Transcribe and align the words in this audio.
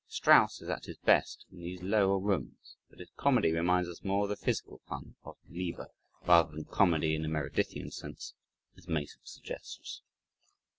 Strauss 0.07 0.63
is 0.63 0.67
at 0.69 0.85
his 0.85 0.97
best 0.97 1.45
in 1.51 1.59
these 1.59 1.83
lower 1.83 2.17
rooms, 2.17 2.75
but 2.89 2.97
his 2.97 3.11
comedy 3.17 3.51
reminds 3.51 3.87
us 3.87 4.03
more 4.03 4.23
of 4.23 4.29
the 4.29 4.35
physical 4.35 4.81
fun 4.89 5.13
of 5.23 5.37
Lever 5.47 5.89
rather 6.25 6.51
than 6.55 6.65
"comedy 6.65 7.13
in 7.13 7.21
the 7.21 7.27
Meredithian 7.29 7.91
sense" 7.91 8.33
as 8.75 8.87
Mason 8.87 9.21
suggests. 9.23 10.01